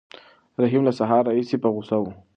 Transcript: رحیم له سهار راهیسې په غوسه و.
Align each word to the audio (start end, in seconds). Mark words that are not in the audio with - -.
رحیم 0.61 0.81
له 0.87 0.91
سهار 0.99 1.21
راهیسې 1.27 1.57
په 1.63 1.69
غوسه 1.73 1.97
و. 1.99 2.05